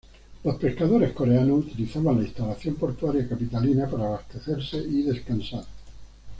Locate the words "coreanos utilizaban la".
1.13-2.23